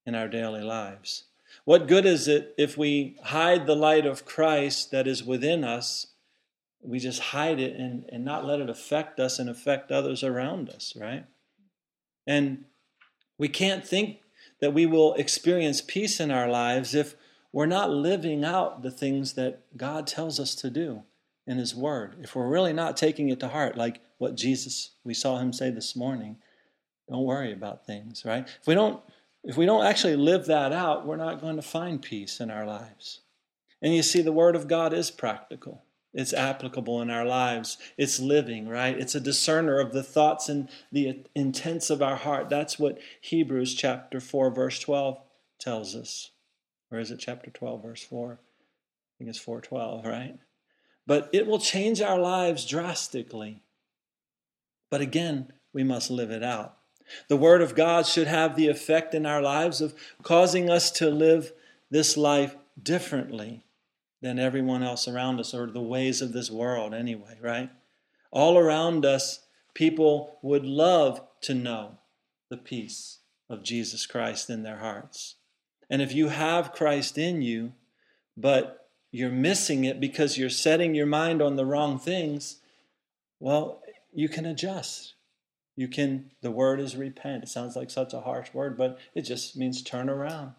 [0.07, 1.25] in our daily lives?
[1.65, 6.07] What good is it if we hide the light of Christ that is within us?
[6.81, 10.69] We just hide it and, and not let it affect us and affect others around
[10.69, 11.25] us, right?
[12.25, 12.63] And
[13.37, 14.19] we can't think
[14.61, 17.15] that we will experience peace in our lives if
[17.51, 21.03] we're not living out the things that God tells us to do
[21.45, 22.15] in His Word.
[22.21, 25.69] If we're really not taking it to heart, like what Jesus, we saw Him say
[25.69, 26.37] this morning,
[27.09, 28.47] don't worry about things, right?
[28.47, 29.01] If we don't
[29.47, 32.65] if we don't actually live that out, we're not going to find peace in our
[32.65, 33.21] lives.
[33.81, 35.83] And you see, the Word of God is practical.
[36.13, 37.77] It's applicable in our lives.
[37.97, 38.99] It's living, right?
[38.99, 42.49] It's a discerner of the thoughts and the intents of our heart.
[42.49, 45.17] That's what Hebrews chapter 4, verse 12
[45.59, 46.31] tells us.
[46.91, 48.33] Or is it chapter 12, verse 4?
[48.33, 50.37] I think it's 412, right?
[51.05, 53.63] But it will change our lives drastically.
[54.89, 56.77] But again, we must live it out.
[57.27, 59.93] The Word of God should have the effect in our lives of
[60.23, 61.53] causing us to live
[61.89, 63.63] this life differently
[64.21, 67.69] than everyone else around us or the ways of this world, anyway, right?
[68.31, 69.39] All around us,
[69.73, 71.97] people would love to know
[72.49, 75.35] the peace of Jesus Christ in their hearts.
[75.89, 77.73] And if you have Christ in you,
[78.35, 82.57] but you're missing it because you're setting your mind on the wrong things,
[83.39, 83.81] well,
[84.13, 85.13] you can adjust.
[85.77, 87.43] You can, the word is repent.
[87.43, 90.53] It sounds like such a harsh word, but it just means turn around.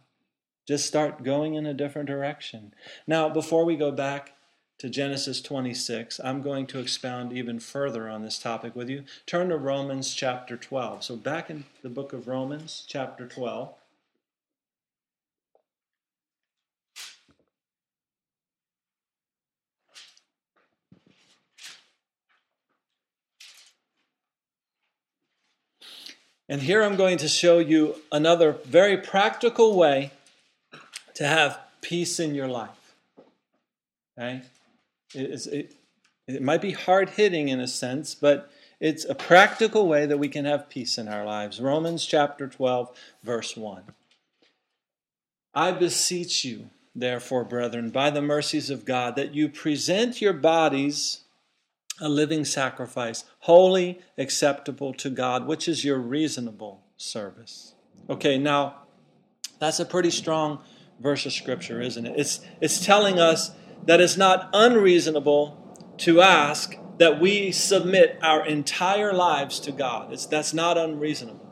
[0.66, 2.72] Just start going in a different direction.
[3.06, 4.34] Now, before we go back
[4.78, 9.04] to Genesis 26, I'm going to expound even further on this topic with you.
[9.26, 11.02] Turn to Romans chapter 12.
[11.02, 13.74] So, back in the book of Romans, chapter 12.
[26.48, 30.12] And here I'm going to show you another very practical way
[31.14, 32.94] to have peace in your life.
[34.18, 34.42] Okay?
[35.14, 35.74] It, it,
[36.26, 40.28] it might be hard hitting in a sense, but it's a practical way that we
[40.28, 41.60] can have peace in our lives.
[41.60, 43.82] Romans chapter 12, verse 1.
[45.54, 51.24] I beseech you, therefore, brethren, by the mercies of God, that you present your bodies
[52.00, 57.74] a living sacrifice, holy, acceptable to God, which is your reasonable service.
[58.08, 58.82] Okay, now
[59.58, 60.60] that's a pretty strong
[61.00, 62.18] verse of scripture, isn't it?
[62.18, 63.52] It's, it's telling us
[63.84, 70.12] that it's not unreasonable to ask that we submit our entire lives to God.
[70.12, 71.44] It's, that's not unreasonable.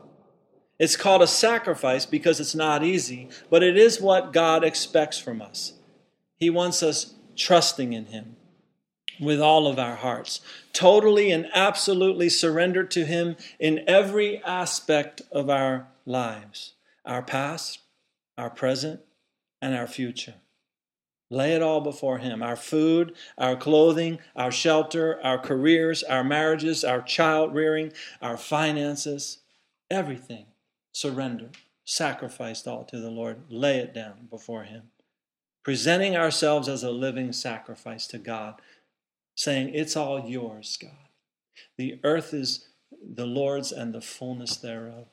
[0.79, 5.41] It's called a sacrifice because it's not easy, but it is what God expects from
[5.41, 5.73] us.
[6.35, 8.36] He wants us trusting in Him
[9.19, 10.41] with all of our hearts,
[10.73, 16.73] totally and absolutely surrendered to Him in every aspect of our lives
[17.05, 17.79] our past,
[18.37, 18.99] our present,
[19.61, 20.35] and our future.
[21.29, 26.83] Lay it all before Him our food, our clothing, our shelter, our careers, our marriages,
[26.83, 29.39] our child rearing, our finances,
[29.89, 30.45] everything
[30.91, 33.37] surrendered, sacrificed all to the Lord.
[33.49, 34.83] Lay it down before Him.
[35.63, 38.61] Presenting ourselves as a living sacrifice to God
[39.37, 40.91] saying, It's all yours, God.
[41.77, 42.67] The earth is
[43.01, 45.05] the Lord's and the fullness thereof,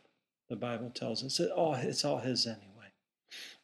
[0.48, 1.38] the Bible tells us.
[1.38, 2.92] It all, it's all His anyway.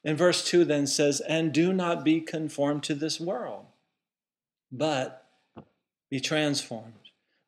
[0.05, 3.67] And verse 2 then says, And do not be conformed to this world,
[4.71, 5.27] but
[6.11, 6.95] be transformed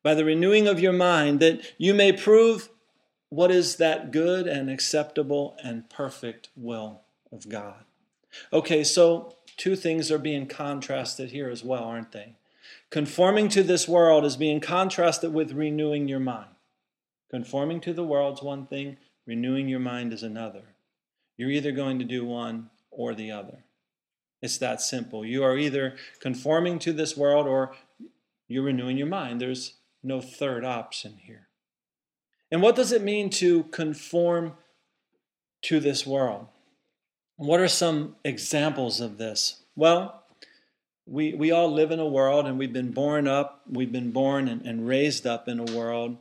[0.03, 2.69] by the renewing of your mind, that you may prove
[3.29, 7.85] what is that good and acceptable and perfect will of God.
[8.51, 12.35] Okay, so two things are being contrasted here as well, aren't they?
[12.93, 16.51] Conforming to this world is being contrasted with renewing your mind.
[17.31, 20.75] Conforming to the world's one thing, renewing your mind is another.
[21.35, 23.63] You're either going to do one or the other.
[24.43, 25.25] It's that simple.
[25.25, 27.73] You are either conforming to this world or
[28.47, 29.41] you're renewing your mind.
[29.41, 31.47] There's no third option here.
[32.51, 34.53] And what does it mean to conform
[35.63, 36.45] to this world?
[37.37, 39.63] What are some examples of this?
[39.75, 40.22] Well,
[41.05, 44.47] we, we all live in a world and we've been born up, we've been born
[44.47, 46.17] and, and raised up in a world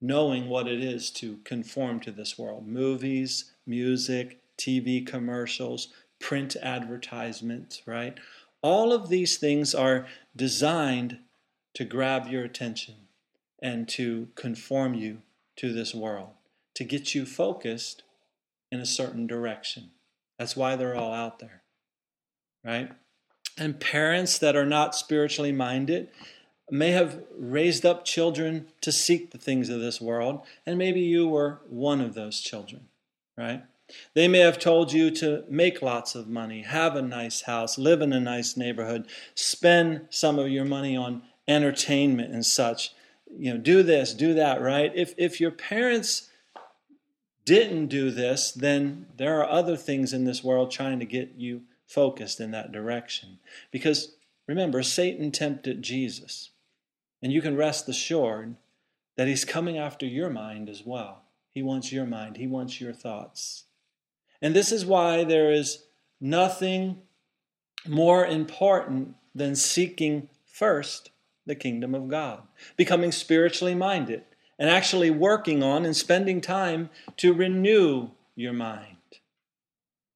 [0.00, 2.66] knowing what it is to conform to this world.
[2.66, 5.88] Movies, music, TV commercials,
[6.20, 8.18] print advertisements, right?
[8.62, 11.18] All of these things are designed
[11.74, 12.94] to grab your attention
[13.62, 15.22] and to conform you
[15.56, 16.30] to this world,
[16.74, 18.02] to get you focused
[18.70, 19.90] in a certain direction.
[20.38, 21.62] That's why they're all out there,
[22.64, 22.90] right?
[23.56, 26.08] And parents that are not spiritually minded
[26.70, 31.28] may have raised up children to seek the things of this world, and maybe you
[31.28, 32.88] were one of those children,
[33.36, 33.62] right?
[34.14, 38.00] They may have told you to make lots of money, have a nice house, live
[38.00, 42.94] in a nice neighborhood, spend some of your money on entertainment and such.
[43.36, 44.90] You know, do this, do that, right?
[44.94, 46.30] If if your parents
[47.44, 51.62] didn't do this, then there are other things in this world trying to get you
[51.86, 53.38] focused in that direction.
[53.70, 54.14] Because
[54.46, 56.50] remember, Satan tempted Jesus.
[57.22, 58.56] And you can rest assured
[59.16, 61.22] that he's coming after your mind as well.
[61.50, 63.64] He wants your mind, he wants your thoughts.
[64.42, 65.84] And this is why there is
[66.20, 67.00] nothing
[67.86, 71.10] more important than seeking first
[71.46, 72.42] the kingdom of God,
[72.76, 74.22] becoming spiritually minded,
[74.58, 78.96] and actually working on and spending time to renew your mind,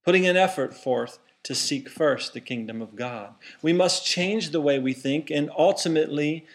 [0.04, 3.34] putting an effort forth to seek first the kingdom of God.
[3.62, 6.46] We must change the way we think, and ultimately,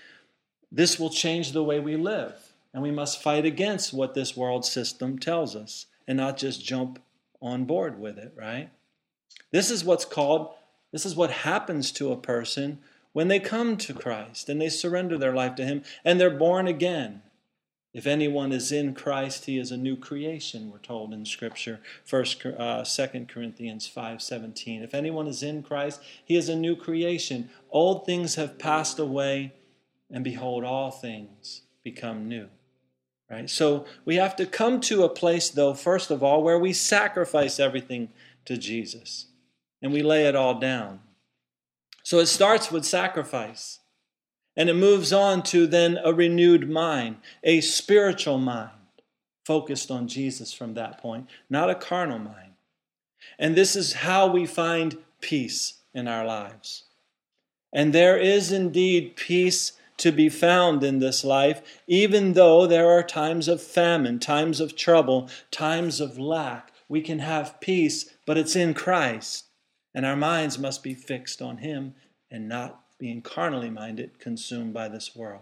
[0.71, 2.53] this will change the way we live.
[2.73, 6.99] And we must fight against what this world system tells us and not just jump
[7.41, 8.69] on board with it, right?
[9.51, 10.53] This is what's called,
[10.91, 12.79] this is what happens to a person
[13.11, 16.67] when they come to Christ and they surrender their life to Him and they're born
[16.67, 17.21] again.
[17.93, 22.43] If anyone is in Christ, he is a new creation, we're told in Scripture, First,
[22.45, 24.83] uh, 2 Corinthians 5.17.
[24.83, 27.49] If anyone is in Christ, he is a new creation.
[27.69, 29.53] Old things have passed away,
[30.09, 32.49] and behold, all things become new.
[33.29, 33.49] Right?
[33.49, 37.59] So we have to come to a place, though, first of all, where we sacrifice
[37.59, 38.09] everything
[38.45, 39.27] to Jesus
[39.83, 41.01] and we lay it all down.
[42.03, 43.79] So it starts with sacrifice.
[44.55, 48.71] And it moves on to then a renewed mind, a spiritual mind,
[49.45, 52.53] focused on Jesus from that point, not a carnal mind.
[53.39, 56.83] And this is how we find peace in our lives.
[57.73, 63.03] And there is indeed peace to be found in this life, even though there are
[63.03, 66.71] times of famine, times of trouble, times of lack.
[66.87, 69.45] We can have peace, but it's in Christ.
[69.95, 71.95] And our minds must be fixed on Him
[72.29, 75.41] and not being carnally minded, consumed by this world.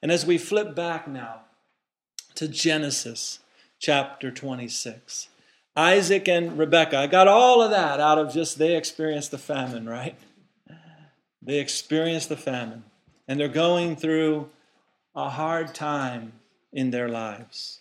[0.00, 1.42] And as we flip back now
[2.34, 3.40] to Genesis
[3.78, 5.28] chapter 26,
[5.76, 9.86] Isaac and Rebekah, I got all of that out of just they experienced the famine,
[9.86, 10.16] right?
[11.42, 12.84] They experienced the famine,
[13.28, 14.48] and they're going through
[15.14, 16.32] a hard time
[16.72, 17.80] in their lives.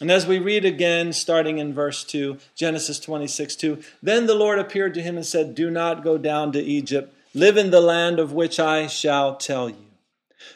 [0.00, 4.60] And as we read again, starting in verse 2, Genesis 26 2, then the Lord
[4.60, 8.18] appeared to him and said, Do not go down to Egypt Live in the land
[8.18, 9.76] of which I shall tell you.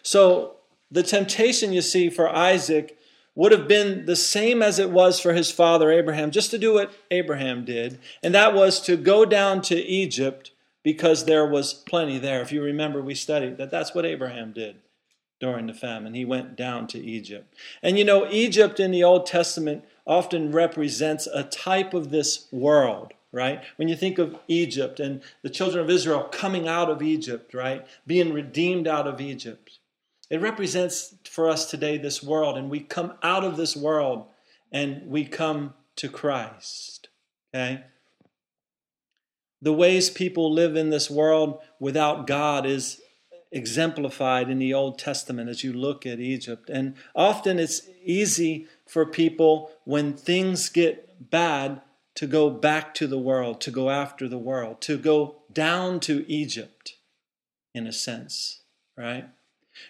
[0.03, 0.55] So
[0.91, 2.97] the temptation you see for Isaac
[3.35, 6.73] would have been the same as it was for his father Abraham, just to do
[6.73, 12.19] what Abraham did, and that was to go down to Egypt because there was plenty
[12.19, 12.41] there.
[12.41, 14.77] If you remember, we studied that that's what Abraham did
[15.39, 16.15] during the famine.
[16.15, 17.55] He went down to Egypt.
[17.83, 23.13] And you know, Egypt in the Old Testament often represents a type of this world
[23.33, 23.63] right?
[23.77, 27.87] When you think of Egypt and the children of Israel coming out of Egypt, right?
[28.07, 29.79] Being redeemed out of Egypt.
[30.31, 34.27] It represents for us today this world, and we come out of this world
[34.73, 37.09] and we come to Christ,
[37.53, 37.83] okay?
[39.61, 43.01] The ways people live in this world without God is
[43.53, 46.71] exemplified in the Old Testament as you look at Egypt.
[46.71, 51.83] And often it's easy for people when things get bad
[52.17, 56.31] to go back to the world, to go after the world, to go down to
[56.31, 56.97] Egypt,
[57.75, 58.63] in a sense,
[58.97, 59.29] right?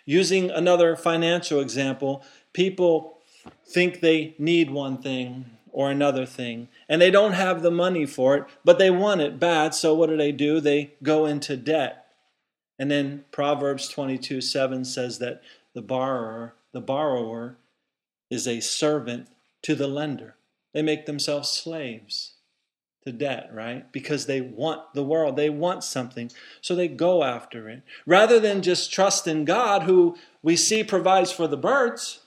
[0.05, 3.19] Using another financial example, people
[3.67, 8.37] think they need one thing or another thing, and they don't have the money for
[8.37, 10.61] it, but they want it bad, so what do they do?
[10.61, 12.07] They go into debt.
[12.79, 15.43] And then Proverbs 22 7 says that
[15.75, 17.59] the borrower, the borrower
[18.31, 19.29] is a servant
[19.63, 20.35] to the lender.
[20.73, 22.35] They make themselves slaves
[23.05, 23.91] to debt, right?
[23.93, 27.83] Because they want the world, they want something, so they go after it.
[28.07, 32.21] Rather than just trust in God, who we see provides for the birds,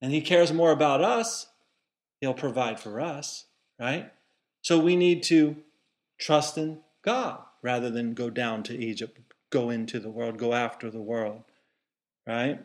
[0.00, 1.48] and He cares more about us,
[2.20, 3.46] He'll provide for us,
[3.78, 4.10] right?
[4.62, 5.56] So we need to
[6.18, 9.18] trust in God rather than go down to Egypt,
[9.50, 11.42] go into the world, go after the world,
[12.26, 12.60] right?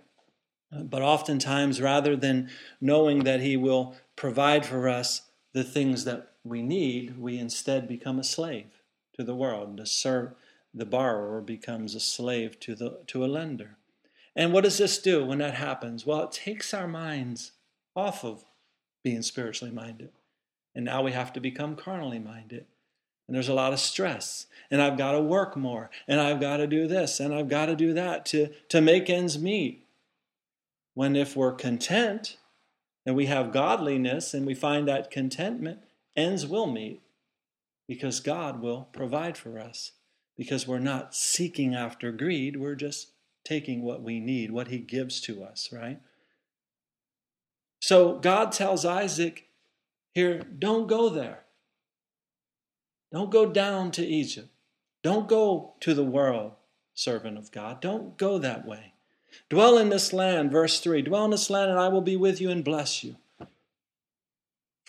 [0.71, 5.21] But oftentimes, rather than knowing that He will provide for us
[5.53, 8.81] the things that we need, we instead become a slave
[9.15, 9.77] to the world.
[9.77, 10.33] The, serve,
[10.73, 13.77] the borrower becomes a slave to, the, to a lender.
[14.35, 16.05] And what does this do when that happens?
[16.05, 17.53] Well, it takes our minds
[17.95, 18.43] off of
[19.05, 20.11] being spiritually minded.
[20.75, 22.65] And now we have to become carnally minded.
[23.25, 24.47] And there's a lot of stress.
[24.69, 25.89] And I've got to work more.
[26.09, 27.21] And I've got to do this.
[27.21, 29.85] And I've got to do that to, to make ends meet.
[30.93, 32.35] When if we're content
[33.09, 35.79] and we have godliness and we find that contentment,
[36.15, 37.01] ends will meet
[37.87, 39.93] because God will provide for us.
[40.37, 45.21] Because we're not seeking after greed, we're just taking what we need, what He gives
[45.21, 45.99] to us, right?
[47.81, 49.47] So God tells Isaac
[50.13, 51.45] here, don't go there.
[53.11, 54.49] Don't go down to Egypt.
[55.01, 56.51] Don't go to the world,
[56.93, 57.81] servant of God.
[57.81, 58.93] Don't go that way.
[59.49, 62.39] Dwell in this land, verse 3 Dwell in this land, and I will be with
[62.39, 63.15] you and bless you.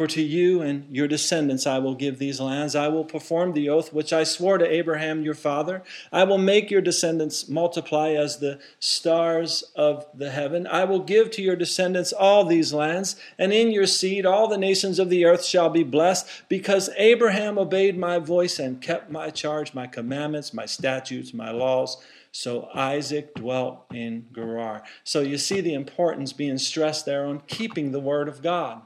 [0.00, 2.74] For to you and your descendants I will give these lands.
[2.74, 5.82] I will perform the oath which I swore to Abraham your father.
[6.10, 10.66] I will make your descendants multiply as the stars of the heaven.
[10.66, 14.56] I will give to your descendants all these lands, and in your seed all the
[14.56, 19.28] nations of the earth shall be blessed, because Abraham obeyed my voice and kept my
[19.28, 21.98] charge, my commandments, my statutes, my laws.
[22.32, 24.82] So Isaac dwelt in Gerar.
[25.04, 28.82] So you see the importance being stressed there on keeping the word of God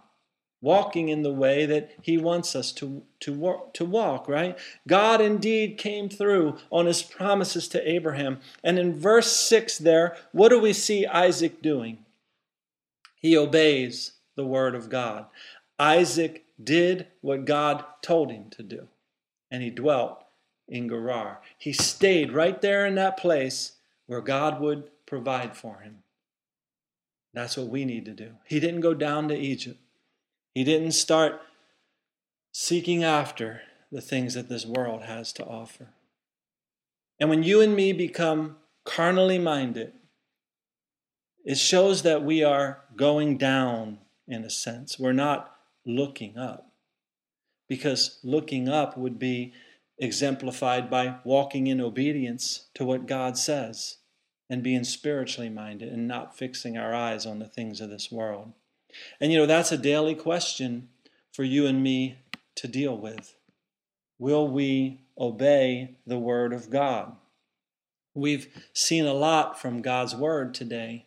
[0.65, 4.59] walking in the way that he wants us to, to, to walk, right?
[4.89, 8.41] God indeed came through on his promises to Abraham.
[8.65, 11.99] And in verse 6 there, what do we see Isaac doing?
[13.17, 15.27] He obeys the word of God.
[15.79, 18.89] Isaac did what God told him to do,
[19.51, 20.24] and he dwelt
[20.69, 21.41] in Gerar.
[21.59, 23.73] He stayed right there in that place
[24.07, 26.03] where God would provide for him.
[27.33, 28.31] That's what we need to do.
[28.45, 29.81] He didn't go down to Egypt.
[30.55, 31.41] He didn't start
[32.53, 35.89] seeking after the things that this world has to offer.
[37.19, 39.93] And when you and me become carnally minded,
[41.45, 44.99] it shows that we are going down in a sense.
[44.99, 45.55] We're not
[45.85, 46.71] looking up.
[47.69, 49.53] Because looking up would be
[49.99, 53.99] exemplified by walking in obedience to what God says
[54.51, 58.53] and being spiritually minded and not fixing our eyes on the things of this world.
[59.21, 60.89] And you know, that's a daily question
[61.33, 62.19] for you and me
[62.57, 63.35] to deal with.
[64.19, 67.17] Will we obey the Word of God?
[68.15, 71.07] We've seen a lot from God's Word today,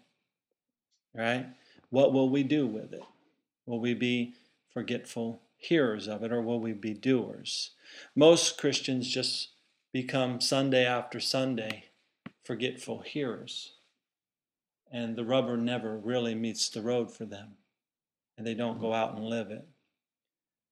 [1.14, 1.48] right?
[1.90, 3.04] What will we do with it?
[3.66, 4.34] Will we be
[4.74, 7.72] forgetful hearers of it or will we be doers?
[8.16, 9.50] Most Christians just
[9.92, 11.86] become Sunday after Sunday
[12.44, 13.74] forgetful hearers,
[14.90, 17.58] and the rubber never really meets the road for them
[18.38, 19.68] and they don't go out and live it.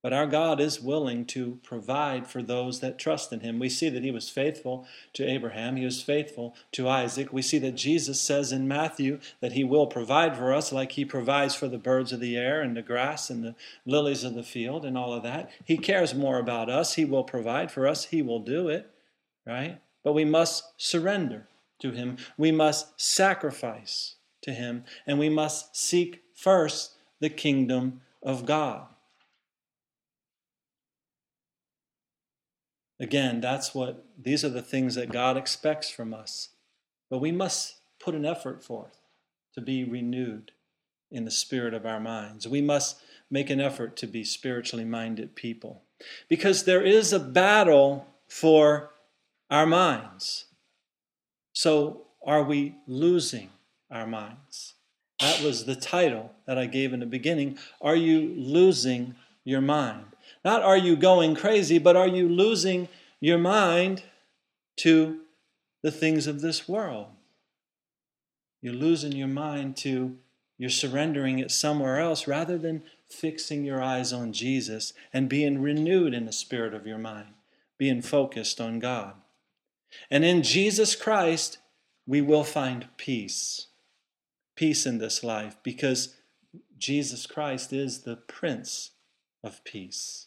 [0.06, 3.58] But our God is willing to provide for those that trust in Him.
[3.58, 7.32] We see that He was faithful to Abraham, He was faithful to Isaac.
[7.32, 11.04] We see that Jesus says in Matthew that He will provide for us like He
[11.04, 14.44] provides for the birds of the air and the grass and the lilies of the
[14.44, 15.50] field and all of that.
[15.64, 16.94] He cares more about us.
[16.94, 18.88] He will provide for us, He will do it,
[19.44, 19.80] right?
[20.04, 21.48] But we must surrender
[21.80, 22.18] to Him.
[22.38, 28.86] We must sacrifice to Him, and we must seek first the kingdom of God.
[32.98, 36.50] Again, that's what these are the things that God expects from us.
[37.10, 39.00] But we must put an effort forth
[39.54, 40.52] to be renewed
[41.10, 42.48] in the spirit of our minds.
[42.48, 45.82] We must make an effort to be spiritually minded people
[46.28, 48.90] because there is a battle for
[49.50, 50.46] our minds.
[51.52, 53.50] So, are we losing
[53.90, 54.74] our minds?
[55.20, 57.58] That was the title that I gave in the beginning.
[57.80, 60.04] Are you losing your mind?
[60.44, 62.88] Not are you going crazy, but are you losing
[63.20, 64.02] your mind
[64.76, 65.20] to
[65.82, 67.08] the things of this world?
[68.60, 70.16] You're losing your mind to,
[70.58, 76.14] you're surrendering it somewhere else rather than fixing your eyes on Jesus and being renewed
[76.14, 77.34] in the spirit of your mind,
[77.78, 79.14] being focused on God.
[80.10, 81.58] And in Jesus Christ,
[82.06, 83.68] we will find peace.
[84.54, 86.16] Peace in this life because
[86.78, 88.90] Jesus Christ is the Prince
[89.46, 90.26] of Peace.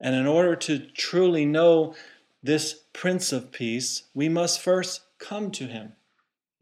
[0.00, 1.94] And in order to truly know
[2.42, 5.92] this Prince of Peace, we must first come to him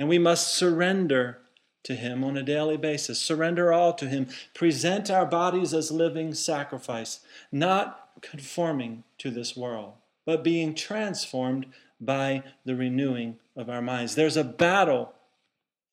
[0.01, 1.41] and we must surrender
[1.83, 3.21] to Him on a daily basis.
[3.21, 4.29] Surrender all to Him.
[4.55, 7.21] Present our bodies as living sacrifice,
[7.53, 9.93] not conforming to this world,
[10.25, 11.67] but being transformed
[12.01, 14.15] by the renewing of our minds.
[14.15, 15.13] There's a battle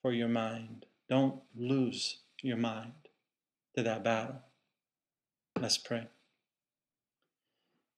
[0.02, 0.86] for your mind.
[1.10, 2.94] Don't lose your mind
[3.76, 4.42] to that battle.
[5.62, 6.08] Let's pray.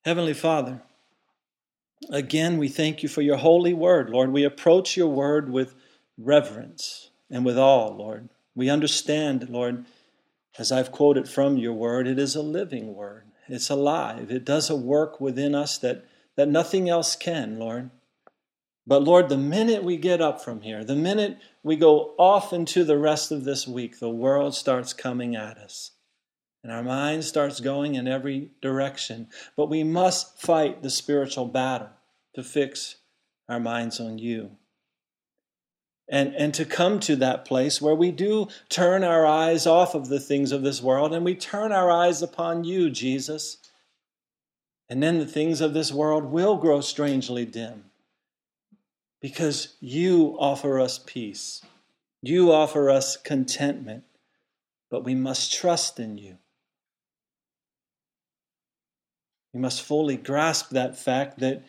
[0.05, 0.81] Heavenly Father,
[2.09, 4.31] again, we thank you for your holy word, Lord.
[4.31, 5.75] We approach your word with
[6.17, 8.29] reverence and with awe, Lord.
[8.55, 9.85] We understand, Lord,
[10.57, 13.25] as I've quoted from your word, it is a living word.
[13.47, 14.31] It's alive.
[14.31, 16.05] It does a work within us that,
[16.35, 17.89] that nothing else can, Lord.
[18.87, 22.83] But Lord, the minute we get up from here, the minute we go off into
[22.83, 25.91] the rest of this week, the world starts coming at us.
[26.63, 29.27] And our mind starts going in every direction.
[29.55, 31.89] But we must fight the spiritual battle
[32.35, 32.97] to fix
[33.47, 34.51] our minds on you
[36.09, 40.09] and, and to come to that place where we do turn our eyes off of
[40.09, 43.57] the things of this world and we turn our eyes upon you, Jesus.
[44.89, 47.85] And then the things of this world will grow strangely dim
[49.21, 51.61] because you offer us peace.
[52.21, 54.03] You offer us contentment,
[54.89, 56.37] but we must trust in you.
[59.53, 61.63] We must fully grasp that fact that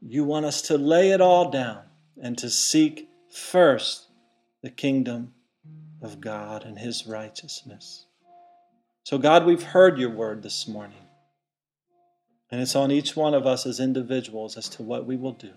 [0.00, 1.82] you want us to lay it all down
[2.20, 4.06] and to seek first
[4.62, 5.34] the kingdom
[6.02, 8.06] of God and his righteousness.
[9.04, 10.98] So, God, we've heard your word this morning.
[12.50, 15.52] And it's on each one of us as individuals as to what we will do.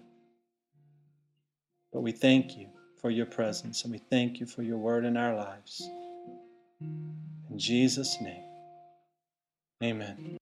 [1.93, 2.67] But we thank you
[2.99, 5.87] for your presence and we thank you for your word in our lives.
[6.81, 8.43] In Jesus' name,
[9.83, 10.38] amen.